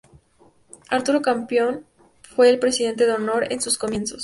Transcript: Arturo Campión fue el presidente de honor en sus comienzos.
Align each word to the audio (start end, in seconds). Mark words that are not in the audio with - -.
Arturo 0.89 1.21
Campión 1.21 1.85
fue 2.23 2.49
el 2.49 2.57
presidente 2.57 3.05
de 3.05 3.11
honor 3.11 3.45
en 3.53 3.61
sus 3.61 3.77
comienzos. 3.77 4.19